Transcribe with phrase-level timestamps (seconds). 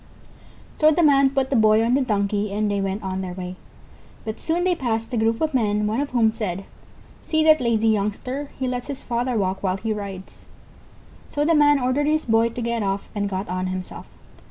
[0.77, 3.55] So the Man put the Boy on the Donkey and they went on their way.
[4.25, 6.63] But soon they passed a group of men, one of whom said:
[7.21, 10.45] "See that lazy youngster, he lets his father walk while he rides."
[11.29, 14.09] So the Man ordered his Boy to get off, and got on himself.